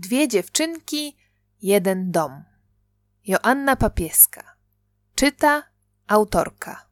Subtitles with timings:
[0.00, 1.16] Dwie dziewczynki,
[1.62, 2.44] jeden dom.
[3.24, 4.56] Joanna Papieska.
[5.14, 5.62] Czyta
[6.06, 6.88] autorka.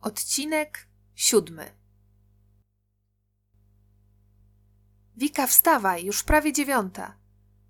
[0.00, 1.70] Odcinek siódmy.
[5.16, 7.19] Wika, wstawaj, już prawie dziewiąta.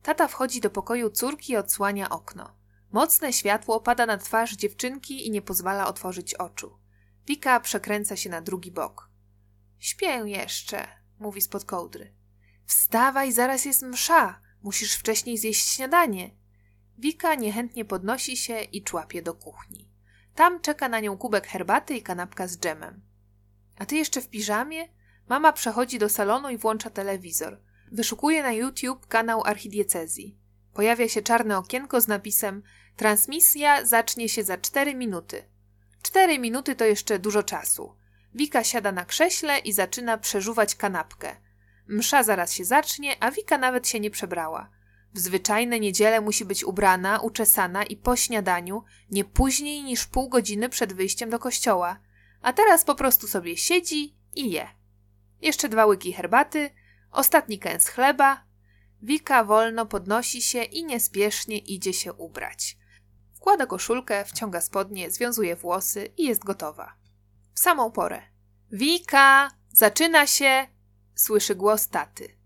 [0.02, 2.56] Tata wchodzi do pokoju córki i odsłania okno.
[2.92, 6.78] Mocne światło pada na twarz dziewczynki i nie pozwala otworzyć oczu.
[7.26, 9.10] Wika przekręca się na drugi bok.
[9.78, 12.14] Śpię jeszcze, mówi spod kołdry.
[12.66, 14.40] Wstawaj, zaraz jest msza.
[14.62, 16.30] Musisz wcześniej zjeść śniadanie.
[16.98, 19.90] Wika niechętnie podnosi się i człapie do kuchni.
[20.34, 23.02] Tam czeka na nią kubek herbaty i kanapka z dżemem.
[23.78, 24.88] A ty jeszcze w piżamie?
[25.28, 27.60] Mama przechodzi do salonu i włącza telewizor.
[27.92, 30.38] Wyszukuje na YouTube kanał archidiecezji.
[30.74, 32.62] Pojawia się czarne okienko z napisem
[32.96, 35.44] Transmisja zacznie się za 4 minuty.
[36.02, 37.96] 4 minuty to jeszcze dużo czasu.
[38.34, 41.36] Wika siada na krześle i zaczyna przeżuwać kanapkę.
[41.86, 44.70] Msza zaraz się zacznie, a Wika nawet się nie przebrała.
[45.14, 50.68] W zwyczajne niedzielę musi być ubrana, uczesana i po śniadaniu nie później niż pół godziny
[50.68, 52.00] przed wyjściem do kościoła.
[52.42, 54.68] A teraz po prostu sobie siedzi i je.
[55.42, 56.70] Jeszcze dwa łyki herbaty,
[57.10, 58.44] ostatni kęs chleba.
[59.02, 62.78] Wika wolno podnosi się i niespiesznie idzie się ubrać.
[63.34, 66.94] Wkłada koszulkę, wciąga spodnie, związuje włosy i jest gotowa.
[67.54, 68.22] W samą porę.
[68.72, 69.50] Wika!
[69.72, 70.66] Zaczyna się!
[71.14, 72.36] Słyszy głos taty.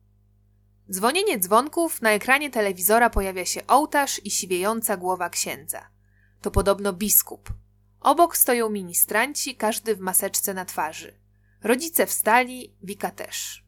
[0.90, 5.88] Dzwonienie dzwonków, na ekranie telewizora pojawia się ołtarz i siwiejąca głowa księdza.
[6.40, 7.52] To podobno biskup.
[8.00, 11.20] Obok stoją ministranci, każdy w maseczce na twarzy.
[11.62, 13.63] Rodzice wstali, Wika też.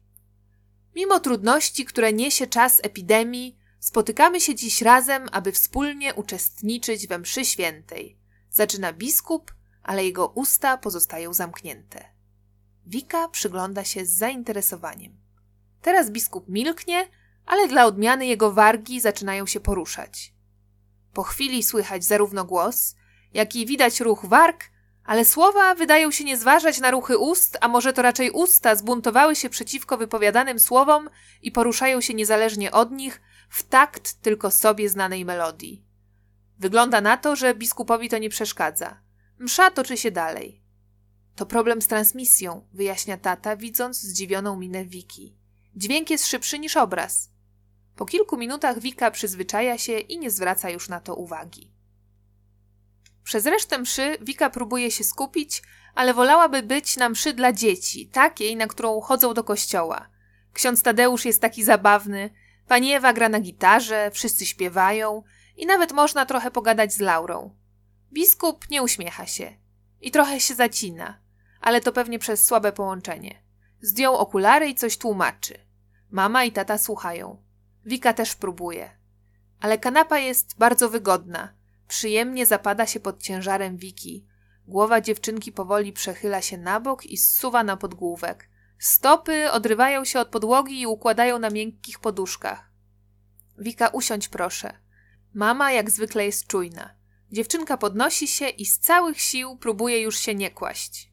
[0.97, 7.45] Mimo trudności, które niesie czas epidemii, spotykamy się dziś razem, aby wspólnie uczestniczyć we mszy
[7.45, 8.17] świętej.
[8.49, 9.53] Zaczyna biskup,
[9.83, 12.05] ale jego usta pozostają zamknięte.
[12.85, 15.17] Wika przygląda się z zainteresowaniem.
[15.81, 17.07] Teraz biskup milknie,
[17.45, 20.33] ale dla odmiany jego wargi zaczynają się poruszać.
[21.13, 22.95] Po chwili słychać zarówno głos,
[23.33, 24.63] jak i widać ruch warg,
[25.07, 29.35] ale słowa wydają się nie zważać na ruchy ust, a może to raczej usta zbuntowały
[29.35, 31.09] się przeciwko wypowiadanym słowom
[31.41, 35.85] i poruszają się niezależnie od nich w takt tylko sobie znanej melodii.
[36.59, 39.01] Wygląda na to, że biskupowi to nie przeszkadza.
[39.39, 40.61] Msza toczy się dalej.
[41.35, 45.37] To problem z transmisją, wyjaśnia tata, widząc zdziwioną minę Wiki.
[45.75, 47.29] Dźwięk jest szybszy niż obraz.
[47.95, 51.76] Po kilku minutach Wika przyzwyczaja się i nie zwraca już na to uwagi.
[53.27, 55.61] Przez resztę mszy Wika próbuje się skupić,
[55.95, 60.09] ale wolałaby być na mszy dla dzieci, takiej, na którą chodzą do kościoła.
[60.53, 62.29] Ksiądz Tadeusz jest taki zabawny,
[62.67, 65.23] pani Ewa gra na gitarze, wszyscy śpiewają
[65.57, 67.55] i nawet można trochę pogadać z Laurą.
[68.13, 69.57] Biskup nie uśmiecha się
[70.01, 71.19] i trochę się zacina,
[71.61, 73.43] ale to pewnie przez słabe połączenie.
[73.81, 75.53] Zdjął okulary i coś tłumaczy.
[76.11, 77.43] Mama i tata słuchają.
[77.85, 78.97] Wika też próbuje.
[79.61, 81.56] Ale kanapa jest bardzo wygodna.
[81.87, 84.25] Przyjemnie zapada się pod ciężarem Wiki.
[84.67, 88.49] Głowa dziewczynki powoli przechyla się na bok i zsuwa na podgłówek.
[88.79, 92.71] Stopy odrywają się od podłogi i układają na miękkich poduszkach.
[93.57, 94.73] Wika, usiądź proszę.
[95.33, 96.95] Mama jak zwykle jest czujna.
[97.31, 101.11] Dziewczynka podnosi się i z całych sił próbuje już się nie kłaść.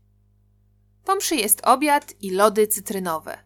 [1.04, 3.38] Po mszy jest obiad i lody cytrynowe.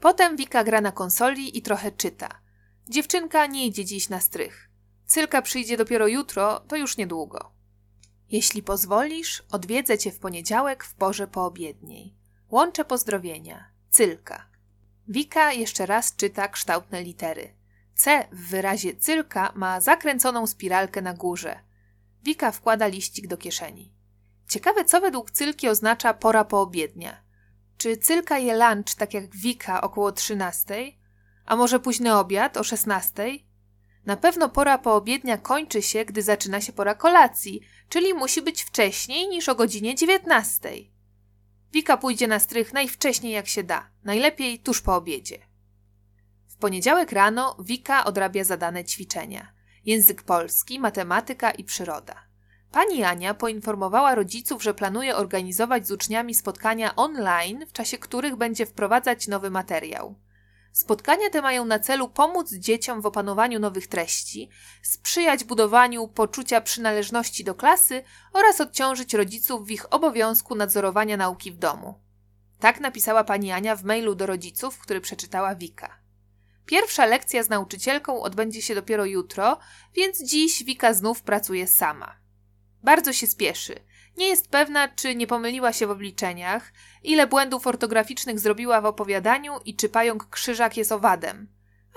[0.00, 2.40] Potem Wika gra na konsoli i trochę czyta.
[2.88, 4.70] Dziewczynka nie idzie dziś na strych.
[5.06, 7.52] Cylka przyjdzie dopiero jutro, to już niedługo.
[8.30, 12.14] Jeśli pozwolisz, odwiedzę cię w poniedziałek w porze poobiedniej.
[12.50, 13.70] Łączę pozdrowienia.
[13.90, 14.46] Cylka.
[15.08, 17.54] Wika jeszcze raz czyta kształtne litery.
[17.94, 21.60] C w wyrazie cylka ma zakręconą spiralkę na górze.
[22.22, 23.92] Wika wkłada liścik do kieszeni.
[24.48, 27.22] Ciekawe, co według cylki oznacza pora poobiednia.
[27.78, 30.92] Czy cylka je lunch tak jak Wika około 13?
[31.46, 33.45] A może późny obiad o 16?
[34.06, 39.28] Na pewno pora poobiednia kończy się, gdy zaczyna się pora kolacji, czyli musi być wcześniej
[39.28, 40.70] niż o godzinie 19.
[41.72, 45.38] Wika pójdzie na strych najwcześniej jak się da, najlepiej tuż po obiedzie.
[46.48, 49.52] W poniedziałek rano Wika odrabia zadane ćwiczenia.
[49.84, 52.14] Język polski, matematyka i przyroda.
[52.72, 58.66] Pani Ania poinformowała rodziców, że planuje organizować z uczniami spotkania online, w czasie których będzie
[58.66, 60.14] wprowadzać nowy materiał.
[60.76, 64.50] Spotkania te mają na celu pomóc dzieciom w opanowaniu nowych treści,
[64.82, 68.02] sprzyjać budowaniu poczucia przynależności do klasy
[68.32, 72.00] oraz odciążyć rodziców w ich obowiązku nadzorowania nauki w domu.
[72.60, 75.98] Tak napisała pani Ania w mailu do rodziców, który przeczytała Wika.
[76.66, 79.58] Pierwsza lekcja z nauczycielką odbędzie się dopiero jutro,
[79.94, 82.16] więc dziś Wika znów pracuje sama.
[82.82, 83.74] Bardzo się spieszy.
[84.16, 86.72] Nie jest pewna, czy nie pomyliła się w obliczeniach,
[87.02, 91.48] ile błędów ortograficznych zrobiła w opowiadaniu i czy pająk krzyżak jest owadem.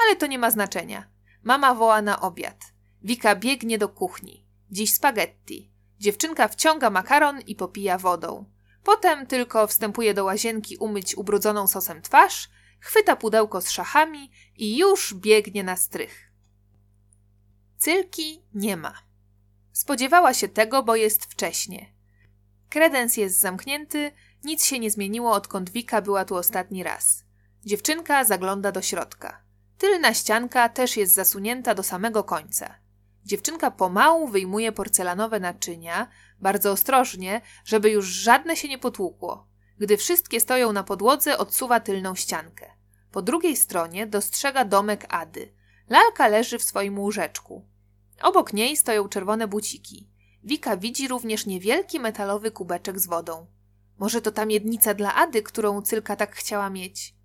[0.06, 1.08] Ale to nie ma znaczenia.
[1.44, 2.74] Mama woła na obiad.
[3.02, 4.46] Wika biegnie do kuchni.
[4.72, 5.72] Dziś spaghetti.
[6.00, 8.46] Dziewczynka wciąga makaron i popija wodą.
[8.84, 12.50] Potem tylko wstępuje do łazienki umyć ubrudzoną sosem twarz,
[12.80, 16.32] chwyta pudełko z szachami i już biegnie na strych.
[17.78, 18.94] Cylki nie ma.
[19.72, 21.99] Spodziewała się tego, bo jest wcześnie.
[22.70, 24.12] Kredens jest zamknięty,
[24.44, 27.24] nic się nie zmieniło, odkąd Wika była tu ostatni raz.
[27.66, 29.42] Dziewczynka zagląda do środka.
[29.78, 32.76] Tylna ścianka też jest zasunięta do samego końca.
[33.26, 36.08] Dziewczynka pomału wyjmuje porcelanowe naczynia,
[36.40, 39.48] bardzo ostrożnie, żeby już żadne się nie potłukło.
[39.78, 42.72] Gdy wszystkie stoją na podłodze, odsuwa tylną ściankę.
[43.12, 45.54] Po drugiej stronie dostrzega domek Ady.
[45.90, 47.66] Lalka leży w swoim łóżeczku.
[48.22, 50.09] Obok niej stoją czerwone buciki.
[50.44, 53.48] Wika widzi również niewielki metalowy kubeczek z wodą.
[53.98, 57.16] Może to ta miednica dla Ady, którą Cylka tak chciała mieć?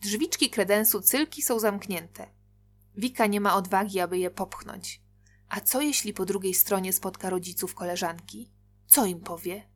[0.00, 2.26] Drzwiczki kredensu Cylki są zamknięte.
[2.94, 5.02] Wika nie ma odwagi, aby je popchnąć.
[5.48, 8.50] A co jeśli po drugiej stronie spotka rodziców koleżanki?
[8.86, 9.68] Co im powie?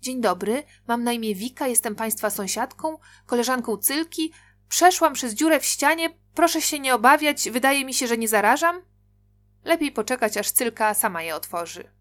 [0.00, 4.32] Dzień dobry, mam na imię Wika, jestem państwa sąsiadką, koleżanką Cylki.
[4.68, 8.82] Przeszłam przez dziurę w ścianie, proszę się nie obawiać, wydaje mi się, że nie zarażam.
[9.64, 11.97] Lepiej poczekać, aż Cylka sama je otworzy.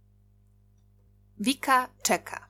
[1.39, 2.47] Wika czeka.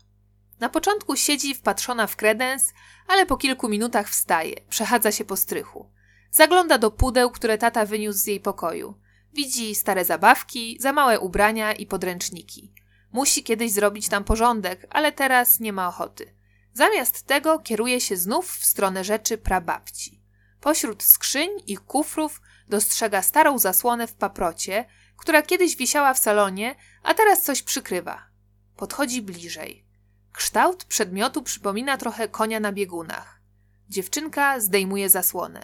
[0.60, 2.74] Na początku siedzi wpatrzona w kredens,
[3.07, 5.92] ale po kilku minutach wstaje, przechadza się po strychu.
[6.31, 9.00] Zagląda do pudeł, które tata wyniósł z jej pokoju.
[9.34, 12.74] Widzi stare zabawki, za małe ubrania i podręczniki.
[13.12, 16.36] Musi kiedyś zrobić tam porządek, ale teraz nie ma ochoty.
[16.74, 20.24] Zamiast tego kieruje się znów w stronę rzeczy prababci.
[20.62, 24.86] Pośród skrzyń i kufrów dostrzega starą zasłonę w paprocie,
[25.18, 28.28] która kiedyś wisiała w salonie, a teraz coś przykrywa.
[28.77, 29.85] Podchodzi bliżej.
[30.33, 33.41] Kształt przedmiotu przypomina trochę konia na biegunach.
[33.89, 35.62] Dziewczynka zdejmuje zasłonę.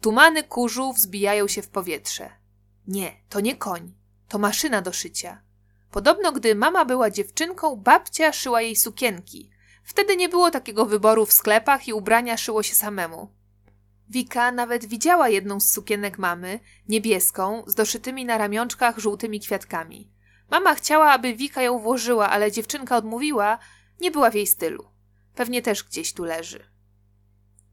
[0.00, 2.30] Tumany kurzu wzbijają się w powietrze.
[2.86, 3.94] Nie, to nie koń.
[4.28, 5.42] To maszyna do szycia.
[5.90, 9.50] Podobno, gdy mama była dziewczynką, babcia szyła jej sukienki.
[9.84, 13.28] Wtedy nie było takiego wyboru w sklepach i ubrania szyło się samemu.
[14.08, 20.17] Wika nawet widziała jedną z sukienek mamy, niebieską, z doszytymi na ramionczkach żółtymi kwiatkami.
[20.50, 23.58] Mama chciała, aby Wika ją włożyła, ale dziewczynka odmówiła,
[24.00, 24.88] nie była w jej stylu.
[25.34, 26.70] Pewnie też gdzieś tu leży.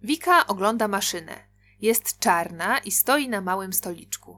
[0.01, 1.47] Wika ogląda maszynę.
[1.81, 4.37] Jest czarna i stoi na małym stoliczku.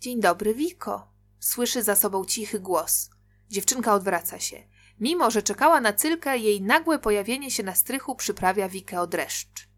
[0.00, 1.12] Dzień dobry, Wiko.
[1.40, 3.10] Słyszy za sobą cichy głos.
[3.48, 4.62] Dziewczynka odwraca się.
[5.00, 9.68] Mimo, że czekała na Cylkę, jej nagłe pojawienie się na strychu przyprawia Wikę o dreszcz.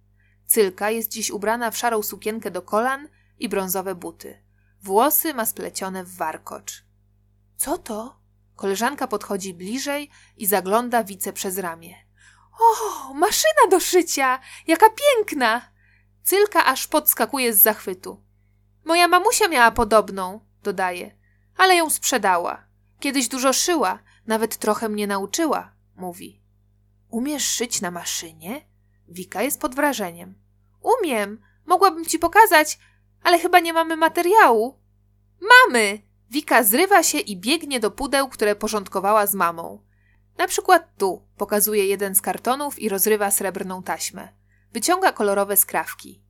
[0.46, 3.08] Cylka jest dziś ubrana w szarą sukienkę do kolan
[3.38, 4.42] i brązowe buty.
[4.82, 6.85] Włosy ma splecione w warkocz.
[7.56, 8.20] Co to?
[8.56, 11.94] Koleżanka podchodzi bliżej i zagląda Wice przez ramię.
[12.60, 14.38] O, maszyna do szycia!
[14.66, 15.62] Jaka piękna!
[16.22, 18.22] Cylka aż podskakuje z zachwytu.
[18.84, 21.16] Moja mamusia miała podobną, dodaje,
[21.56, 22.64] ale ją sprzedała.
[23.00, 26.42] Kiedyś dużo szyła, nawet trochę mnie nauczyła, mówi.
[27.10, 28.66] Umiesz szyć na maszynie?
[29.08, 30.34] Wika jest pod wrażeniem.
[30.80, 32.78] Umiem, mogłabym ci pokazać,
[33.22, 34.80] ale chyba nie mamy materiału.
[35.40, 36.05] Mamy!
[36.30, 39.82] Wika zrywa się i biegnie do pudeł, które porządkowała z mamą.
[40.38, 44.28] Na przykład tu pokazuje jeden z kartonów i rozrywa srebrną taśmę.
[44.72, 46.22] Wyciąga kolorowe skrawki.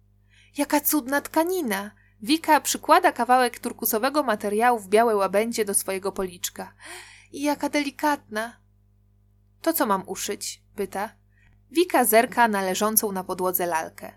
[0.59, 1.91] Jaka cudna tkanina!
[2.23, 6.75] Wika przykłada kawałek turkusowego materiału w białe łabędzie do swojego policzka.
[7.33, 8.57] I jaka delikatna!
[9.63, 10.63] To co mam uszyć?
[10.77, 11.11] pyta.
[11.71, 14.13] Wika zerka na leżącą na podłodze lalkę.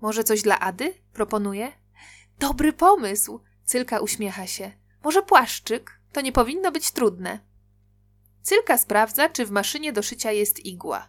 [0.00, 0.94] Może coś dla Ady?
[1.12, 1.72] proponuje.
[2.38, 3.40] Dobry pomysł!
[3.64, 4.72] Cylka uśmiecha się.
[5.04, 6.00] Może płaszczyk?
[6.12, 7.40] To nie powinno być trudne.
[8.42, 11.08] Cylka sprawdza, czy w maszynie do szycia jest igła.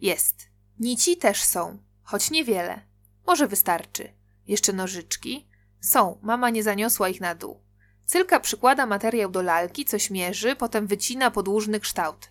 [0.00, 0.50] Jest.
[0.78, 2.80] Nici też są, choć niewiele.
[3.26, 4.12] Może wystarczy.
[4.46, 5.48] Jeszcze nożyczki?
[5.80, 7.60] Są, mama nie zaniosła ich na dół.
[8.04, 12.30] Cylka przykłada materiał do lalki, coś mierzy, potem wycina podłużny kształt.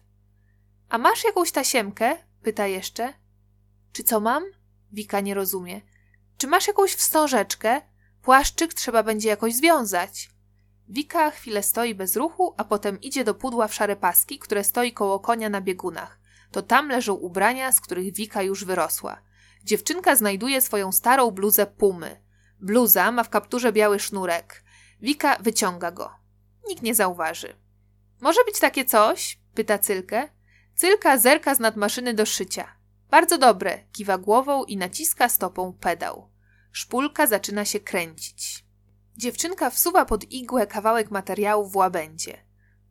[0.90, 2.18] A masz jakąś tasiemkę?
[2.44, 3.14] pyta jeszcze.
[3.94, 4.44] Czy co mam?
[4.92, 5.82] Wika nie rozumie.
[6.38, 7.82] Czy masz jakąś wstążeczkę?
[8.22, 10.30] Płaszczyk trzeba będzie jakoś związać.
[10.90, 14.94] Wika chwilę stoi bez ruchu, a potem idzie do pudła w szare paski, które stoi
[14.94, 16.20] koło konia na biegunach.
[16.52, 19.22] To tam leżą ubrania, z których Wika już wyrosła.
[19.64, 22.22] Dziewczynka znajduje swoją starą bluzę pumy.
[22.60, 24.64] Bluza ma w kapturze biały sznurek.
[25.02, 26.12] Wika wyciąga go.
[26.68, 27.56] Nikt nie zauważy.
[28.22, 29.40] Może być takie coś?
[29.54, 30.30] pyta Cylkę.
[30.76, 32.76] Cylka zerka z nadmaszyny do szycia.
[33.10, 36.30] Bardzo dobre, kiwa głową i naciska stopą pedał.
[36.72, 38.69] Szpulka zaczyna się kręcić.
[39.20, 42.38] Dziewczynka wsuwa pod igłę kawałek materiału w łabędzie.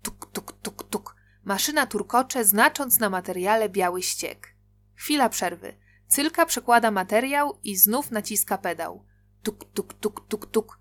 [0.02, 1.16] Tuk, tuk, tuk, tuk.
[1.44, 4.54] Maszyna turkocze, znacząc na materiale biały ściek.
[4.94, 5.74] Chwila przerwy.
[6.08, 9.04] Cylka przekłada materiał i znów naciska pedał.
[9.42, 10.78] Tuk, tuk, tuk, tuk, tuk.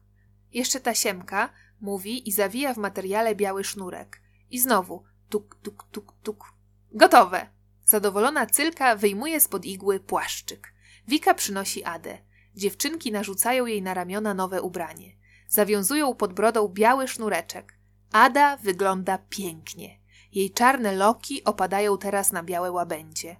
[0.53, 1.49] Jeszcze tasiemka
[1.81, 4.21] mówi i zawija w materiale biały sznurek.
[4.49, 6.53] I znowu tuk, tuk, tuk, tuk.
[6.91, 7.49] Gotowe!
[7.85, 10.73] Zadowolona Cylka wyjmuje spod igły płaszczyk.
[11.07, 12.17] Wika przynosi Adę.
[12.55, 15.17] Dziewczynki narzucają jej na ramiona nowe ubranie.
[15.47, 17.77] Zawiązują pod brodą biały sznureczek.
[18.11, 19.99] Ada wygląda pięknie.
[20.31, 23.35] Jej czarne loki opadają teraz na białe łabędzie.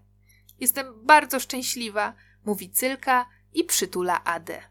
[0.60, 2.14] Jestem bardzo szczęśliwa,
[2.46, 4.62] mówi Cylka i przytula Adę.